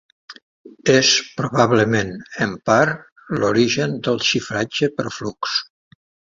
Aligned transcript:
És 0.93 1.11
probablement 1.41 2.09
en 2.47 2.57
part 2.71 3.37
l'origen 3.43 3.95
del 4.09 4.21
xifratge 4.33 4.93
per 4.99 5.09
flux. 5.21 5.57